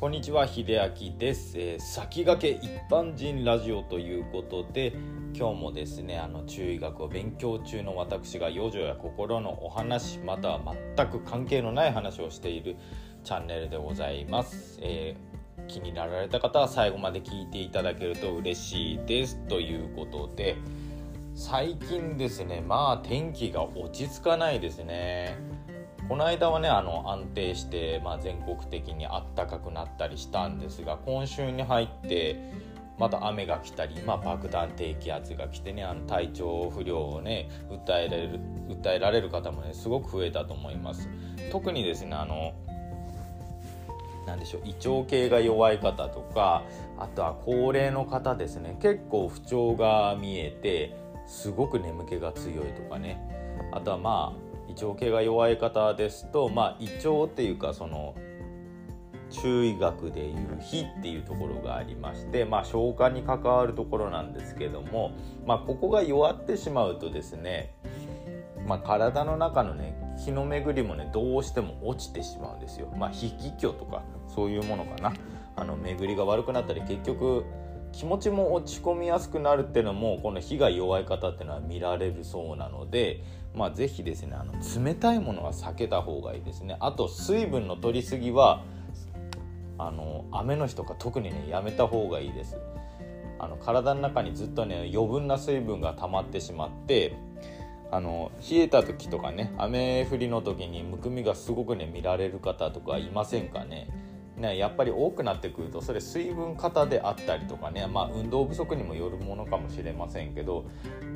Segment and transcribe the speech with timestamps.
[0.00, 4.94] こんにちは秀明です、えー、先駆け一般人ラジオということで
[5.34, 12.76] 今日もですねあの中医学を勉強中の私が養生や心のお話または全く関係のない話をしている
[13.24, 19.36] チャンネルでございます、えー、気になられた方は最後まで聞いていただけると嬉しいです。
[19.48, 20.56] ということで
[21.34, 25.36] 最近ですねまあ天気が落ち着かないですね。
[26.10, 32.50] この間はねあの安定して、まあ、全国的にあったかくなったりしたんですが今週に入って
[32.98, 41.08] また雨が来たり、まあ、爆弾低気圧が来てねあの体調不良をね訴えられる訴えられる方もねすごく増えたと思います。
[41.52, 42.54] 特にですねあの
[44.26, 46.64] 何でしょう胃腸系が弱い方とか
[46.98, 50.96] あとは高齢の方ですね結構不調が見えて
[51.28, 53.16] すごく眠気が強いとかね。
[53.72, 58.14] あとはまあ胃腸系が弱い方ですと、まあ、胃腸っていうかその
[59.30, 65.12] 中医学でいう脾っていうところがありまして、まあ、消化に関わるところなんですけども、
[65.46, 67.74] まあ、ここが弱ってしまうとですね、
[68.66, 72.92] まあ、体の中のね気の巡りもねどうしても落ちてしまうんですよ。
[72.96, 75.12] まあ、気虚とかそういうものかな
[75.56, 77.44] あの巡りが悪くなったり結局
[77.92, 83.22] 気持ちも落ち込みやすくなるっていうのもこの火が弱い方っていうのは見られるそうなので
[83.54, 86.76] まあ是非ですねあの冷たいものは避けた方がいいですね。
[86.80, 88.62] あと水分の取りすぎは
[89.78, 92.56] あの雨の日とか特にねやめた方がいいです。
[93.38, 97.16] あの体の中にずっとね余分な水分が溜まってしまって
[97.90, 103.88] あの冷えた時とかね雨降りの時にむくみがすごくね見られる方とかいませんかね。
[104.40, 110.64] ね、やっぱり多くなってくるとそれ水分過多であったりとかね、まあ、運動不足にもよるものかもしれませんけど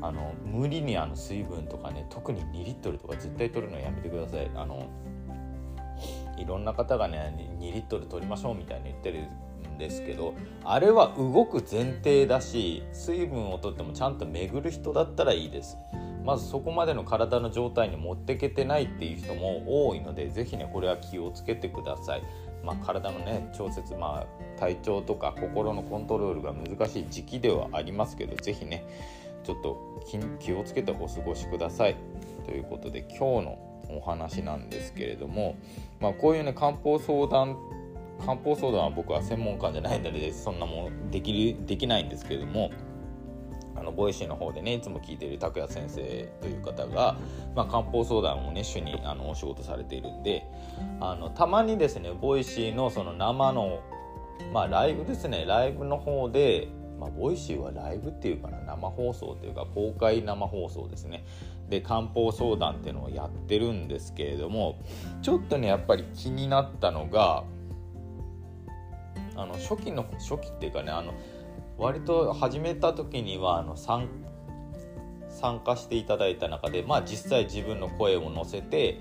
[0.00, 4.50] あの無理にあの水分とかね特に2リットルとか絶対取るのはやめてください。
[4.56, 4.88] あの
[6.36, 9.20] いろんな方がね2リットル取りましょうみたいに言ってる
[9.68, 10.34] んですけど
[10.64, 15.76] あれは動く前提だし水分をとってもちゃんと巡る人だったらいいです。
[16.24, 22.22] まずそこまでの体の状態に持ってけてないっていう人も多いので是非ねこれは気をつけてください。
[22.62, 28.84] まあ、体のね調節、まあ、体調とか心のコントロールが難しい時期ではありますけど是非ね
[29.44, 30.00] ちょっと
[30.38, 31.96] 気をつけてお過ごしください。
[32.44, 35.56] ということで今日のお話なんですけれども、
[36.00, 37.56] まあ、こういうね漢方相談
[38.20, 42.70] 漢方相談は僕は専門家じゃないのでそんなもんできるできないんですけれども
[43.92, 46.00] の Voicy の方でねいつも聞いている拓也先生
[46.40, 47.16] という方が、
[47.54, 50.44] まあ、漢方相談をね主にあのお仕事されているんで
[51.00, 53.80] あのたまにですね Voicyのその生の
[54.52, 61.24] まあライブですねライブの方でまあ、 Voicyはライブっていうかな生放送っていうか公開生放送ですね。
[61.68, 64.78] で漢方相談っていうのをやってるんですけれども
[65.20, 67.42] ちょっとねやっぱり気になったのが
[69.34, 71.12] あの初期の初期っていうかねあの
[71.82, 74.08] 割と始めた時にはあの参
[75.64, 79.00] 加していただいた中で、まあ、実際自分の声を乗せて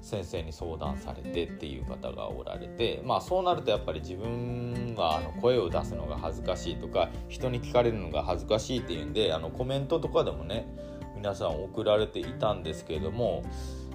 [0.00, 10.68] 先生に相談されてっていう方がおられてまあそうなるとやっぱり自分はあの声を出すのが恥ずかしいとか人に聞かれるのが恥ずかしいっていうんであのコメントとかでもね
[11.16, 13.42] 皆さん送られていたんですけれども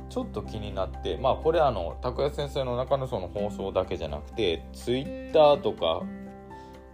[0.09, 6.03] ちょっと気になってまあこれあの拓哉先生の中のその放送だけじゃなくて Twitter とか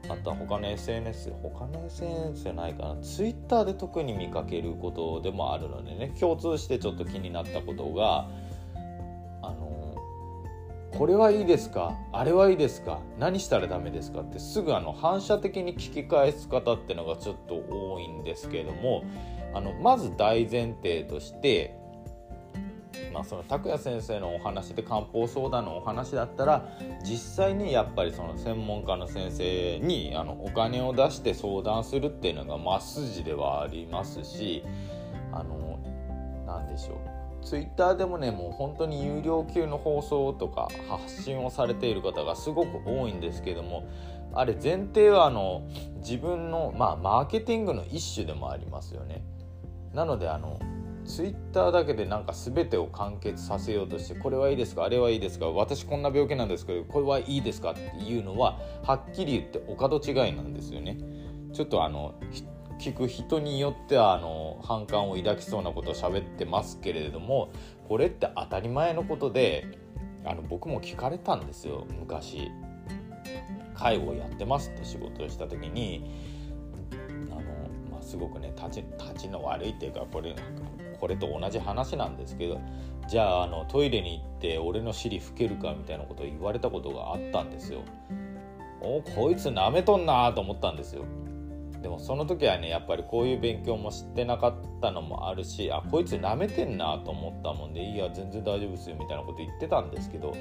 [0.09, 3.01] あとは他の SNS 他の SNS じゃないかな。
[3.01, 6.13] Twitter で特に見かけることでもあるのでね。
[6.19, 8.27] 共通してちょっと気になったことが
[9.41, 9.95] あの
[10.91, 11.95] これはいいですか？
[12.11, 12.99] あれはいいですか？
[13.17, 14.21] 何したらダメですか？
[14.21, 19.03] ってすぐあの反射的に聞き返す方ってのがちょっと多いんですけれども
[19.53, 21.77] あのまず大前提として
[23.13, 26.67] まあ、その拓也先生のお話で漢方相談のお話だったら
[27.03, 34.63] 実際にやっぱりその専門家の先生にあのお金を出して相談するっていうのがまっ筋ではありますし
[35.31, 35.79] あの
[36.45, 43.87] 何でしょうツイッターでもねもう本当に有料級の放送とか発信をされている方がすごく多いんですけども
[44.33, 45.67] あれ前提はあの
[45.97, 49.23] 自分の、まあ、マーケティングの一種でもありますよね。
[49.93, 50.57] なのであの
[51.11, 60.97] ツイッターだけでなんか全てを完結させようとしてこれはいいですかあれはいいですか私こんな病気なんですけどこれはいいですかっていうのははっきり言ってお門違いなんですよね。
[61.51, 62.15] ちょっとあの
[62.79, 67.51] 聞く人によってはあの反感を抱きそうなことを喋ってますけれども
[67.89, 69.67] これって当たり前のことで
[70.23, 72.49] あの僕も聞かれたんですよ昔
[73.75, 76.09] 介護をやってますって仕事をした時に
[77.29, 77.41] あの、
[77.91, 80.70] まあ、すごくね立ち立ちの悪いっていうかこれなんか
[81.01, 82.61] これと同じ話なんですけど
[83.07, 87.81] じゃああのトイレに行って俺の尻拭けるかみたいなことを言われたことがあったんですよ。
[88.79, 91.03] おこいつなめとんなと思ったんですよ。
[91.81, 100.35] でもその時はねやっぱりこういう勉強も知ってなかったのもあるしあこいつなめてんなと思ったもんでいや全然大丈夫ですよみたいなこと言ってたんですけど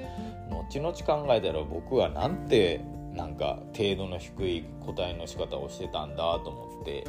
[0.51, 2.83] 後々考えたら僕はなんて
[3.15, 7.05] なんか程度の低い答えの仕方をしてたんだと思って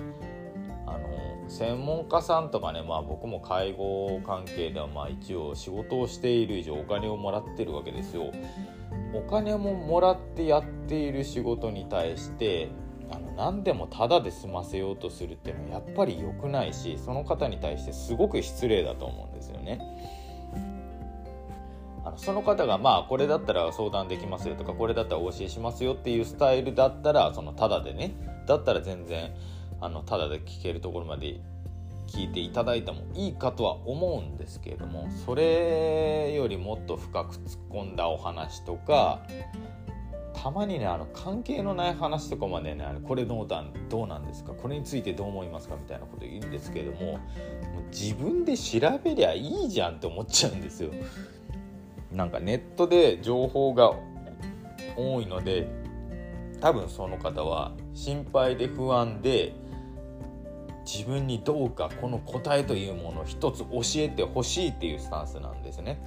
[1.51, 8.31] 専門家さんとかねまあ僕も介護関係ではまあ一応仕事をしている以上お金をもらってるわけですよ。
[9.13, 12.69] お金ももらってやっている仕事に対して
[13.11, 19.79] あの何でもタダで済ませようとするっていうのはやっぱり良くないしその方に対してすごく失礼だと思うんですよね。
[22.05, 28.15] あのその方がまあこれだったら相談できますよとかこれだったらお教えしますよっていうスタイルだったらそのタダでね
[28.47, 29.33] だったら全然
[29.81, 31.41] あのタダで聞けるところまで
[32.07, 39.21] 聞いていただいてもいいかとは思うんですけれどもそれよりもっと深く突っ込んだお話とか
[40.33, 47.19] たまにねあの関係のない話とかまでねこれどうだどうなんですかこれについてどう思いますかみたいなこと言うんですけれどももう
[47.91, 50.91] 自分で調べりゃいいじゃんって思っちゃうんですよ。
[52.11, 53.93] なんかネットで情報が
[54.97, 55.67] 多いので
[56.59, 59.55] 多分その方は心配で不安で
[60.85, 66.01] 自分にどうかこの答えというものを一つ教えてほしいっていうスタンスなんですね。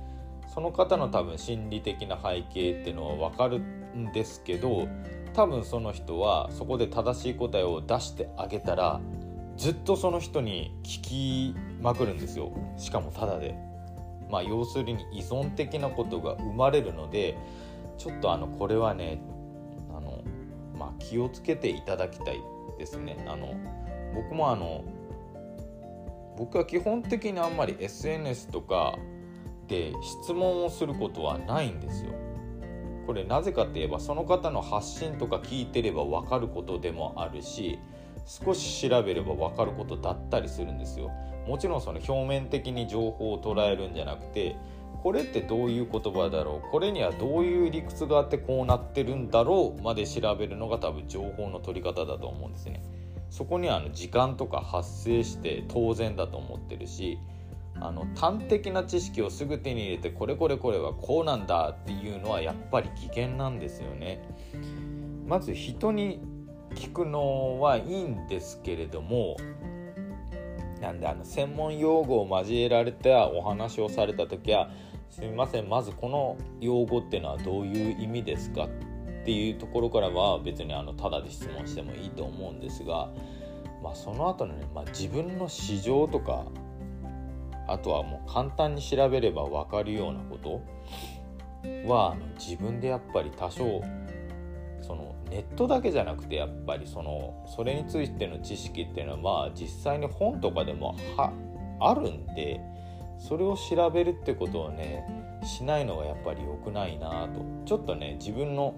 [0.53, 4.87] その方の多分心理的な背景っていうのは分かるんですけど
[5.33, 9.01] 多分その人はそこで正しい答えを出してあげたら
[9.57, 13.57] ずっとその人に聞きまくるんですよしかもただで。
[14.31, 17.37] まあ、要するに依存的なことが生まれるので
[17.99, 19.21] ちょっとあのこれはね
[19.91, 20.25] あの、
[20.77, 22.41] まあ、気をつけていただきたい
[22.79, 23.25] ですね。
[23.29, 23.55] あの
[24.15, 24.85] 僕もあの
[26.37, 28.97] 僕は基本的にあんまり SNS とか
[29.69, 32.13] で質問をすることはないんですよ。
[33.07, 37.79] これなぜかって言えばその方の発信とか聞いてれば分かることでもあるし
[38.25, 41.11] 少し調べれば分かることだったりするんですよ。
[41.47, 44.57] もちろんその表面的に情報を捉えるんじゃなくて
[45.03, 52.83] これってどういう言葉だろうこれにはどういう理屈があってこうなってるんだろうまで調べるのが多分情報の取り方だと思うんですね。
[53.35, 57.19] そこにはあの時間とか発生して当然だと思ってるし
[57.81, 64.23] あの端的な知識をすぐ手に入れてこれこれこれはこうなんだっていうのはやっぱり危険なんですよね。
[65.27, 66.21] まず人に
[66.77, 69.37] 聞くのはいいんですけれども
[70.81, 74.71] なんであの専門用語を交えられたお話をされた時は
[75.11, 78.69] 「すみませんまずこの用語っていうのはどういう意味ですか?」
[79.25, 83.09] っていうところからは別にあのただで質問してもいいと思うんですが、
[83.83, 86.45] まあ、その後のね、まあ、自分の市場とか
[87.67, 90.61] あとはもう簡単に調べれば分かるようなこと
[91.89, 93.83] はあの自分でやっぱり多少
[94.83, 101.33] そのネットだけじゃなくてやっぱりそのそれについての知識っていうのはまあ実際に本とかでもは
[101.81, 102.61] あるんで
[103.19, 107.43] それを調べるってことをねしないのがやっぱり良くないなと。
[107.65, 108.75] ちょっとね自分の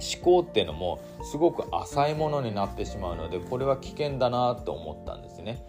[0.00, 5.64] 思考っていうのもすごく浅いものになってしまうのでこれは危険だなと思ったんですね。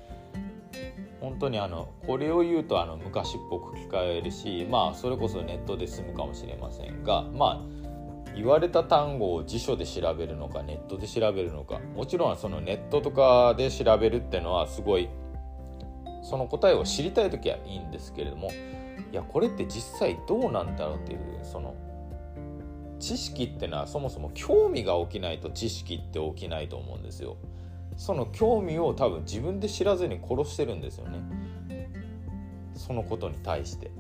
[1.20, 7.82] 本当にあのこれを言うとあの昔っぽく聞かれるしまあそれこそネットで済むかもしれませんがまあ
[8.36, 15.10] 言われた単語を辞書で調べるのかネットで調べるのかもちろんそのネットとかで調べるっていうのはすごい
[16.24, 18.50] その答えを知りたい時はいいんですけれども
[19.12, 21.76] いやこれって実際どうなんだろうっていうその
[23.02, 27.36] 知識ってのはそもそも興味が起きないと知識って起きないと思うんですよ。
[27.98, 31.90] その興味を多分自分で知らずに殺してるんですよね。
[32.76, 33.92] そのことに対して。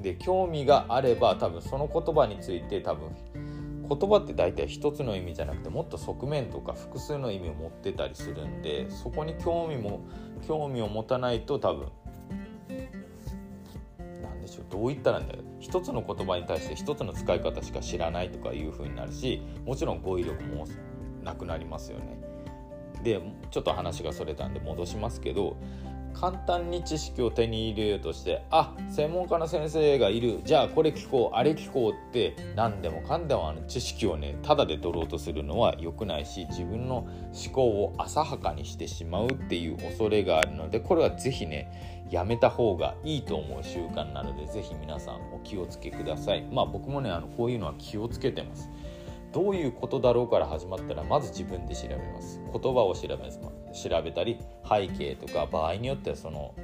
[0.00, 3.10] で興味があれば多分その言葉について多分
[3.88, 10.00] 言葉って大体一つの意味じゃなくてもっと側面とか複数の意味を持ってたりするんでそこに興味も
[10.46, 11.88] 興味を持たないと多分
[14.52, 20.66] しょどう言ったらいいんだよ一つの言葉に対して一つの使い方しか知らないとかいう風になるしもちろん語彙力も
[21.22, 22.18] なくなりますよね。
[23.02, 25.56] でちょっと話がそれたんで戻しますけど
[26.14, 30.40] 簡単に知識を手に入れようとしてあ専門家の先生がいる。
[30.44, 31.36] じゃあこれ聞こう。
[31.36, 46.46] あれ聞こうって何でもかんでもあの知識をねただで取ろうとするのは良くないし自分の思考を浅はかにしてしまうっていう恐れがあるのでこれは是非ねやめた方がいいと思う習慣なので是非皆さんお気をつけください。
[46.52, 48.70] まあ僕もねあのこういうのは気をつけてます。
[49.32, 52.38] どういうことだろうから始まったらまず自分で調べます。
[52.52, 53.40] 言葉を調べます。
[53.72, 54.38] 調べたり
[54.68, 56.54] 背景とか場合によってはその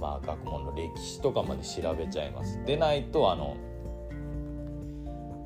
[0.00, 2.58] まあ、学問の歴史とかまで調べちゃいます。
[2.64, 3.56] でないとあの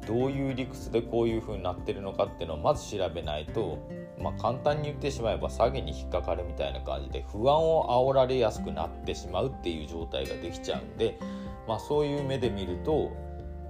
[0.07, 3.89] どういう理屈でこういう風になってるのかっていうのをまず調べないと、
[4.21, 11.19] まあ、簡単に言ってしまえば詐欺に引っかかるみたいな感じで不安を煽られやすくなってしまうっていう状態ができちゃうんで、
[11.67, 13.13] まあ、そういう目で見ると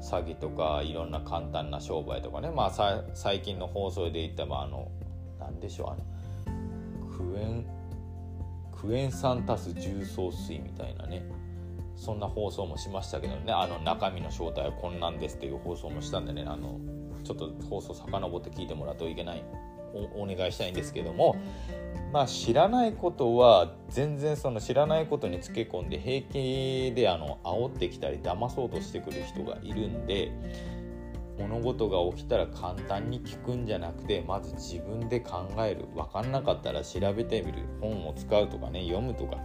[0.03, 4.91] 詐欺とかいろんな簡単な商売とかね、まあ、最近の放送で言ったまああの
[5.39, 6.14] 何でしょうあの
[7.17, 7.67] クエン
[8.73, 11.25] クエン酸足す重曹水みたいなね。
[11.97, 13.53] そんな放送もしましたけどね。
[13.53, 16.45] あの中身の正体はこんなんですっていう放送もしたんでね。
[16.47, 16.81] あの
[17.23, 19.45] ちょっと放送遡って聞いてもらうといけない。
[20.17, 21.37] お願いしたいんですけども。
[22.13, 30.31] まあ知らないことは全然その知らないことにつけ込んで平気であの煽ってきたり騙そうとしてくる人がいるんで
[31.39, 35.87] 物事が起きたら簡単に聞くんじゃなくてまず自分で考える。
[35.95, 37.63] 分かんなかったら調べてみる。
[37.81, 39.39] 本を使うとかね読むとか。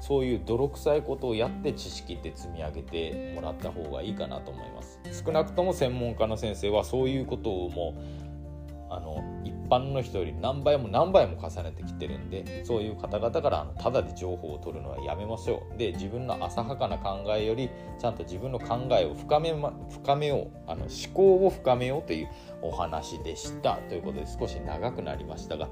[0.00, 5.00] そういう泥臭いことをやって知識って積み上げてもらった方がいいかなと思います。
[5.24, 22.28] 少なくとも専門家の先生はそういうことをもうあの一般の人より何倍も何倍も重ねてきてるんでそういう方々からあのただで情報を取るのはやめましょうで自分の浅はかな考えよりちゃんと自分の考えを深め,、ま、深めようあの思考を深めようという
[22.62, 25.68] お話でしたということで少し長くなりましたが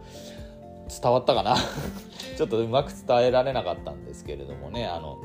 [0.89, 1.57] 伝わったかな？
[2.37, 5.19] ちょっとうまく伝えられなかったんですけれどもねあの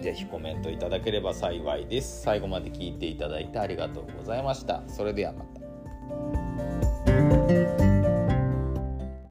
[0.00, 2.22] ぜひコメントいただければ幸いです。
[2.22, 4.82] 最後まで聞いていただいてありがとうございました。
[4.88, 6.39] それではまた。